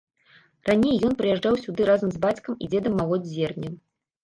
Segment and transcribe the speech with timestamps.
[0.69, 3.75] Раней ён прыязджаў сюды разам з бацькам і дзедам малоць зерне.